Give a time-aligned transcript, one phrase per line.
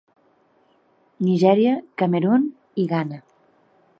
[1.27, 2.49] Nigèria, Camerun
[2.85, 3.23] i Ghana.